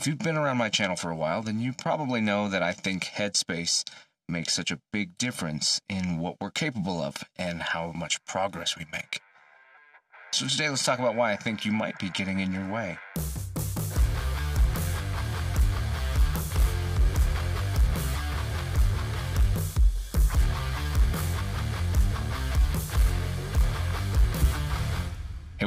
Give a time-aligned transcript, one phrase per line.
[0.00, 2.72] If you've been around my channel for a while, then you probably know that I
[2.72, 3.84] think Headspace
[4.30, 8.86] makes such a big difference in what we're capable of and how much progress we
[8.90, 9.20] make.
[10.32, 12.96] So today let's talk about why I think you might be getting in your way.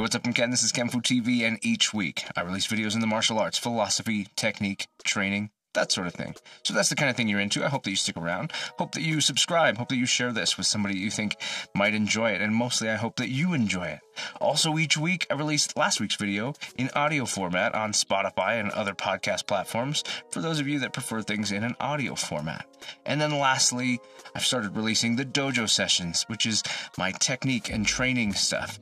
[0.04, 0.26] What's up?
[0.26, 0.50] I'm Ken.
[0.50, 4.28] This is Kenfu TV, and each week I release videos in the martial arts, philosophy,
[4.36, 6.34] technique, training, that sort of thing.
[6.62, 7.64] So that's the kind of thing you're into.
[7.64, 8.52] I hope that you stick around.
[8.78, 9.78] Hope that you subscribe.
[9.78, 11.36] Hope that you share this with somebody you think
[11.74, 12.42] might enjoy it.
[12.42, 14.00] And mostly, I hope that you enjoy it.
[14.42, 18.92] Also, each week, I released last week's video in audio format on Spotify and other
[18.92, 22.66] podcast platforms for those of you that prefer things in an audio format.
[23.06, 24.00] And then lastly,
[24.34, 26.62] I've started releasing the dojo sessions, which is
[26.98, 28.78] my technique and training stuff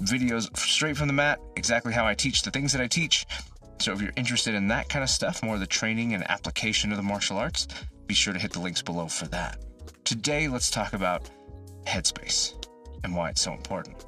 [0.00, 3.26] videos straight from the mat, exactly how I teach the things that I teach.
[3.78, 6.90] So if you're interested in that kind of stuff, more of the training and application
[6.90, 7.66] of the martial arts,
[8.06, 9.58] be sure to hit the links below for that.
[10.04, 11.28] Today, let's talk about
[11.84, 12.54] headspace
[13.02, 14.04] and why it's so important.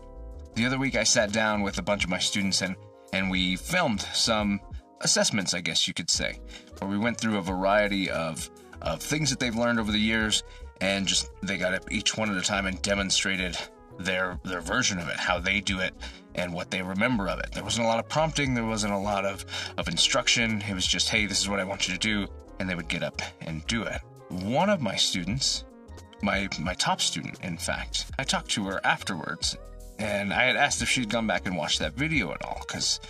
[0.55, 2.77] The other week, I sat down with a bunch of my students and,
[3.13, 4.61] and we filmed some
[5.03, 6.41] assessments, I guess you could say,
[6.79, 8.49] where we went through a variety of,
[8.81, 10.43] of things that they've learned over the years
[10.81, 13.57] and just they got up each one at a time and demonstrated
[13.99, 15.95] their their version of it, how they do it,
[16.35, 17.53] and what they remember of it.
[17.53, 19.45] There wasn't a lot of prompting, there wasn't a lot of,
[19.79, 20.63] of instruction.
[20.69, 22.27] It was just, hey, this is what I want you to do,
[22.59, 24.01] and they would get up and do it.
[24.29, 25.65] One of my students,
[26.23, 29.57] my my top student, in fact, I talked to her afterwards,
[29.99, 33.01] and I had asked if she'd gone back and watched that video at all, because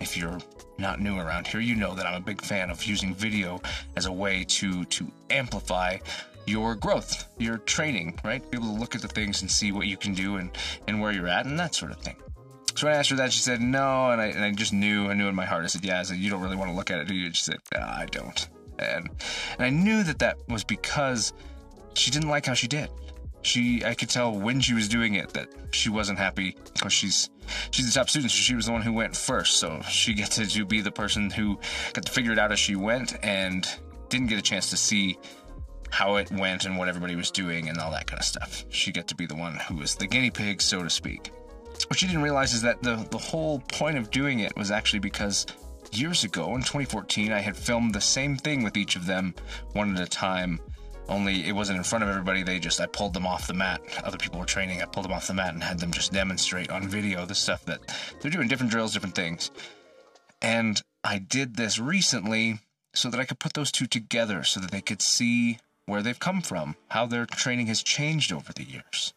[0.00, 0.38] if you're
[0.78, 3.62] not new around here, you know that I'm a big fan of using video
[3.96, 5.98] as a way to to amplify
[6.46, 8.48] your growth, your training, right?
[8.50, 10.50] Be able to look at the things and see what you can do and,
[10.88, 12.16] and where you're at and that sort of thing.
[12.76, 15.08] So when I asked her that, she said no, and I, and I just knew,
[15.08, 15.64] I knew in my heart.
[15.64, 16.00] I said, yeah.
[16.00, 17.32] I said, you don't really want to look at it, do you?
[17.32, 18.48] She said, no, I don't.
[18.78, 19.08] And
[19.58, 21.32] and I knew that that was because
[21.94, 22.90] she didn't like how she did.
[23.42, 27.30] She, I could tell when she was doing it that she wasn't happy because she's
[27.70, 29.56] she's the top student, so she was the one who went first.
[29.56, 31.58] So she got to be the person who
[31.92, 33.66] got to figure it out as she went and
[34.08, 35.16] didn't get a chance to see
[35.96, 38.66] how it went and what everybody was doing and all that kind of stuff.
[38.68, 41.32] She got to be the one who was the guinea pig, so to speak.
[41.88, 44.98] What she didn't realize is that the, the whole point of doing it was actually
[44.98, 45.46] because
[45.92, 49.34] years ago in 2014, I had filmed the same thing with each of them
[49.72, 50.60] one at a time.
[51.08, 52.42] Only it wasn't in front of everybody.
[52.42, 53.80] They just, I pulled them off the mat.
[54.04, 54.82] Other people were training.
[54.82, 57.64] I pulled them off the mat and had them just demonstrate on video the stuff
[57.64, 57.80] that
[58.20, 59.50] they're doing different drills, different things.
[60.42, 62.58] And I did this recently
[62.94, 66.18] so that I could put those two together so that they could see where they've
[66.18, 69.14] come from, how their training has changed over the years.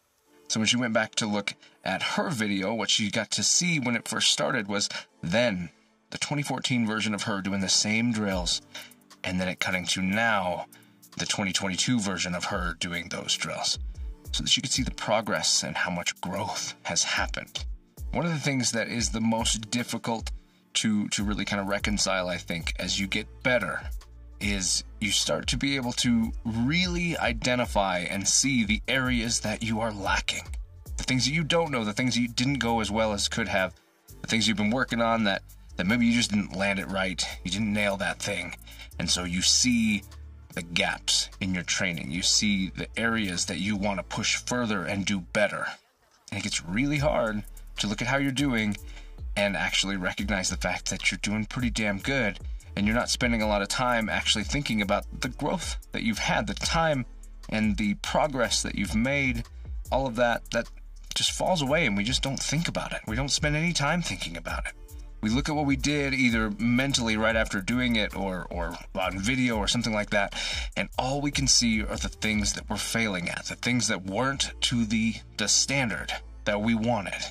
[0.48, 1.54] So when she went back to look
[1.84, 4.88] at her video, what she got to see when it first started was
[5.22, 5.70] then
[6.10, 8.62] the 2014 version of her doing the same drills,
[9.22, 10.66] and then it cutting to now
[11.18, 13.78] the 2022 version of her doing those drills,
[14.32, 17.64] so that she could see the progress and how much growth has happened.
[18.12, 20.30] One of the things that is the most difficult
[20.74, 23.82] to to really kind of reconcile, I think, as you get better
[24.40, 29.80] is you start to be able to really identify and see the areas that you
[29.80, 30.44] are lacking.
[30.96, 33.28] The things that you don't know, the things that you didn't go as well as
[33.28, 33.74] could have,
[34.20, 35.42] the things you've been working on that,
[35.76, 38.54] that maybe you just didn't land it right, you didn't nail that thing.
[38.98, 40.02] And so you see
[40.52, 44.84] the gaps in your training, you see the areas that you want to push further
[44.84, 45.66] and do better.
[46.30, 47.44] And it gets really hard
[47.78, 48.76] to look at how you're doing
[49.36, 52.38] and actually recognize the fact that you're doing pretty damn good
[52.76, 56.18] and you're not spending a lot of time actually thinking about the growth that you've
[56.18, 57.06] had, the time
[57.48, 59.44] and the progress that you've made,
[59.90, 60.68] all of that, that
[61.14, 63.00] just falls away and we just don't think about it.
[63.06, 64.72] We don't spend any time thinking about it.
[65.22, 69.18] We look at what we did either mentally right after doing it or, or on
[69.18, 70.34] video or something like that,
[70.76, 74.06] and all we can see are the things that we're failing at, the things that
[74.06, 76.10] weren't to the, the standard
[76.46, 77.22] that we wanted.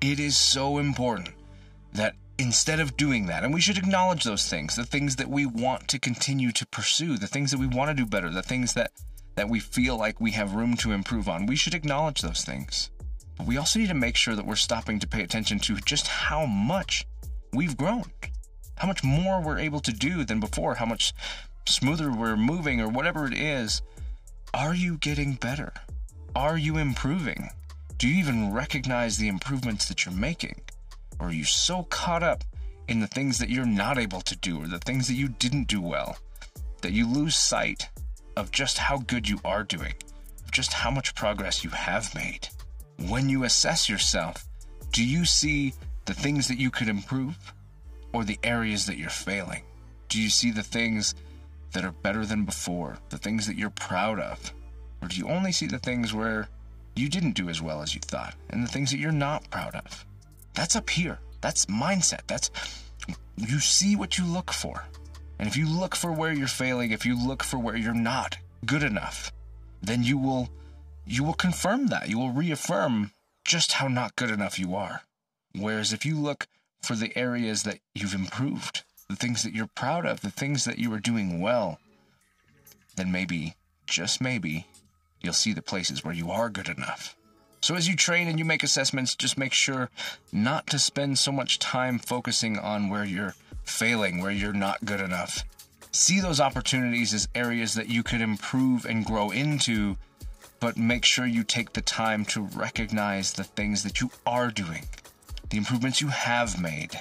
[0.00, 1.30] It is so important
[1.92, 5.46] that instead of doing that, and we should acknowledge those things, the things that we
[5.46, 8.74] want to continue to pursue, the things that we want to do better, the things
[8.74, 8.92] that
[9.36, 11.46] that we feel like we have room to improve on.
[11.46, 12.90] We should acknowledge those things.
[13.36, 16.06] But we also need to make sure that we're stopping to pay attention to just
[16.06, 17.04] how much
[17.52, 18.04] we've grown.
[18.76, 21.12] How much more we're able to do than before, how much
[21.66, 23.82] smoother we're moving or whatever it is.
[24.52, 25.72] Are you getting better?
[26.36, 27.50] Are you improving?
[27.98, 30.60] Do you even recognize the improvements that you're making?
[31.18, 32.44] Or are you so caught up
[32.88, 35.68] in the things that you're not able to do or the things that you didn't
[35.68, 36.18] do well
[36.82, 37.88] that you lose sight
[38.36, 39.94] of just how good you are doing,
[40.52, 42.48] just how much progress you have made?
[43.08, 44.46] When you assess yourself,
[44.92, 45.72] do you see
[46.04, 47.36] the things that you could improve
[48.12, 49.62] or the areas that you're failing?
[50.08, 51.14] Do you see the things
[51.72, 54.52] that are better than before, the things that you're proud of?
[55.02, 56.48] Or do you only see the things where
[56.94, 59.74] you didn't do as well as you thought and the things that you're not proud
[59.74, 60.06] of?
[60.54, 61.18] That's up here.
[61.40, 62.26] That's mindset.
[62.26, 62.50] That's
[63.36, 64.84] you see what you look for.
[65.38, 68.38] And if you look for where you're failing, if you look for where you're not
[68.64, 69.32] good enough,
[69.82, 70.48] then you will
[71.06, 72.08] you will confirm that.
[72.08, 73.12] You will reaffirm
[73.44, 75.02] just how not good enough you are.
[75.54, 76.46] Whereas if you look
[76.82, 80.78] for the areas that you've improved, the things that you're proud of, the things that
[80.78, 81.78] you are doing well,
[82.96, 83.54] then maybe,
[83.86, 84.66] just maybe,
[85.20, 87.16] you'll see the places where you are good enough.
[87.64, 89.88] So as you train and you make assessments, just make sure
[90.30, 93.34] not to spend so much time focusing on where you're
[93.64, 95.42] failing, where you're not good enough.
[95.90, 99.96] See those opportunities as areas that you could improve and grow into,
[100.60, 104.84] but make sure you take the time to recognize the things that you are doing,
[105.48, 107.00] the improvements you have made.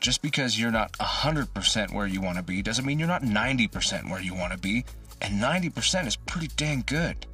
[0.00, 4.10] Just because you're not 100% where you want to be doesn't mean you're not 90%
[4.10, 4.86] where you want to be,
[5.20, 7.26] and 90% is pretty dang good.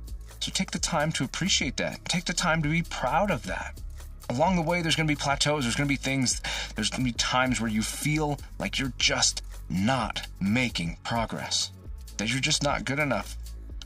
[0.45, 2.05] So take the time to appreciate that.
[2.05, 3.81] Take the time to be proud of that.
[4.29, 5.65] Along the way, there's going to be plateaus.
[5.65, 6.43] There's going to be things,
[6.77, 11.71] there's going to be times where you feel like you're just not making progress,
[12.19, 13.39] that you're just not good enough.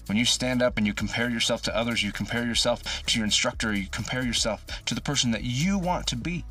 [0.06, 3.24] When you stand up and you compare yourself to others, you compare yourself to your
[3.24, 6.44] instructor, you compare yourself to the person that you want to be,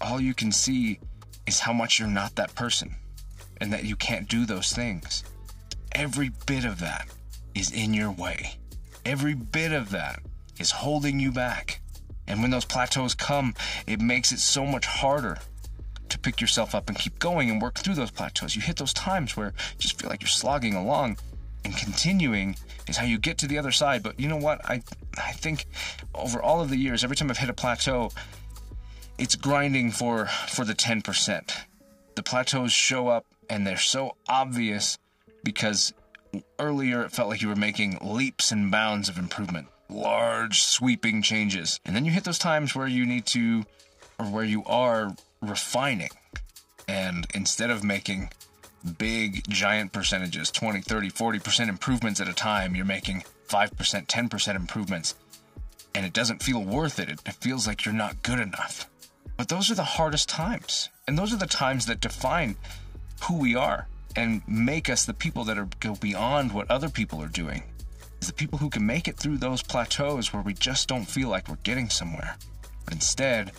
[0.00, 0.98] all you can see
[1.46, 2.96] is how much you're not that person
[3.60, 5.22] and that you can't do those things.
[5.92, 7.06] Every bit of that
[7.54, 8.56] is in your way.
[9.04, 10.20] Every bit of that
[10.58, 11.80] is holding you back.
[12.26, 13.54] And when those plateaus come,
[13.86, 15.38] it makes it so much harder
[16.08, 18.56] to pick yourself up and keep going and work through those plateaus.
[18.56, 21.18] You hit those times where you just feel like you're slogging along
[21.64, 22.56] and continuing
[22.88, 24.02] is how you get to the other side.
[24.02, 24.64] But you know what?
[24.64, 24.82] I
[25.16, 25.66] I think
[26.14, 28.10] over all of the years, every time I've hit a plateau,
[29.18, 31.52] it's grinding for for the 10%.
[32.14, 34.98] The plateaus show up and they're so obvious
[35.42, 35.92] because
[36.58, 41.80] earlier it felt like you were making leaps and bounds of improvement large sweeping changes.
[41.84, 43.64] And then you hit those times where you need to,
[44.18, 46.10] or where you are refining.
[46.88, 48.30] And instead of making
[48.98, 55.14] big, giant percentages 20, 30, 40% improvements at a time, you're making 5%, 10% improvements.
[55.94, 57.08] And it doesn't feel worth it.
[57.08, 58.90] It feels like you're not good enough.
[59.36, 60.90] But those are the hardest times.
[61.06, 62.56] And those are the times that define
[63.24, 67.22] who we are and make us the people that are go beyond what other people
[67.22, 67.62] are doing
[68.26, 71.48] the people who can make it through those plateaus where we just don't feel like
[71.48, 72.36] we're getting somewhere.
[72.84, 73.52] But instead,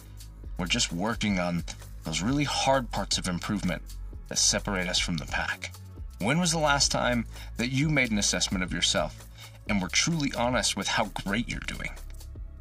[0.58, 1.64] we're just working on
[2.04, 3.82] those really hard parts of improvement
[4.28, 5.74] that separate us from the pack.
[6.20, 7.26] When was the last time
[7.58, 9.28] that you made an assessment of yourself
[9.68, 11.92] and were truly honest with how great you're doing?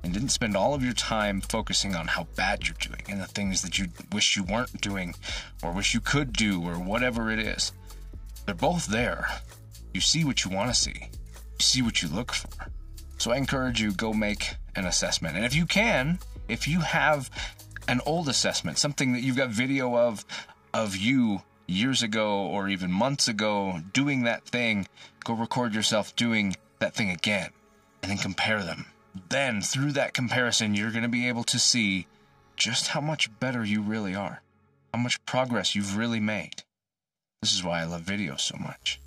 [0.03, 3.27] And didn't spend all of your time focusing on how bad you're doing and the
[3.27, 5.15] things that you wish you weren't doing
[5.63, 7.73] or wish you could do or whatever it is.
[8.47, 9.29] They're both there.
[9.93, 12.67] You see what you want to see You see what you look for.
[13.19, 15.37] So I encourage you go make an assessment.
[15.37, 16.19] And if you can,
[16.49, 17.31] if you have
[17.89, 20.25] an old assessment, something that you've got video of
[20.73, 24.89] of you years ago or even months ago doing that thing,
[25.25, 27.51] go record yourself doing that thing again
[28.03, 28.87] and then compare them.
[29.29, 32.07] Then through that comparison, you're going to be able to see
[32.57, 34.43] just how much better you really are,
[34.93, 36.65] how much progress you've really made.
[37.45, 39.03] This is why I love video so much.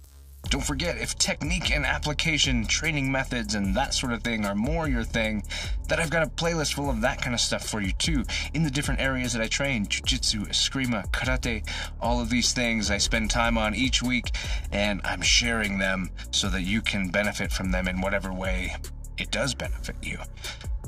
[0.52, 4.88] Don't forget, if technique and application, training methods, and that sort of thing are more
[4.88, 5.42] your thing,
[5.88, 8.24] that I've got a playlist full of that kind of stuff for you too.
[8.54, 11.68] In the different areas that I train jiu-jitsu, eskrima, karate,
[12.00, 14.30] all of these things I spend time on each week,
[14.72, 18.76] and I'm sharing them so that you can benefit from them in whatever way
[19.18, 20.20] it does benefit you.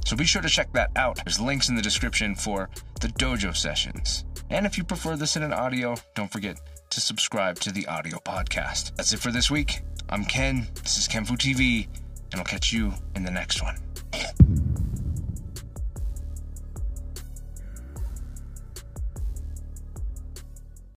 [0.06, 1.20] So be sure to check that out.
[1.26, 2.70] There's links in the description for
[3.02, 4.24] the dojo sessions.
[4.50, 8.18] And if you prefer this in an audio, don't forget to subscribe to the audio
[8.18, 8.96] podcast.
[8.96, 9.82] That's it for this week.
[10.10, 10.68] I'm Ken.
[10.82, 11.88] This is Kenfu TV,
[12.32, 13.78] and I'll catch you in the next one.